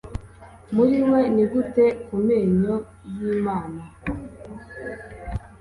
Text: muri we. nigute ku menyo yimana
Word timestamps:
muri 0.75 0.97
we. 1.09 1.21
nigute 1.35 1.85
ku 2.05 2.13
menyo 2.25 2.75
yimana 3.15 3.81